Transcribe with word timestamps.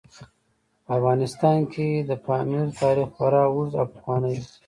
په 0.85 0.89
افغانستان 0.97 1.59
کې 1.73 1.87
د 2.09 2.11
پامیر 2.25 2.67
تاریخ 2.81 3.09
خورا 3.15 3.43
اوږد 3.49 3.73
او 3.81 3.85
پخوانی 3.93 4.35
دی. 4.43 4.47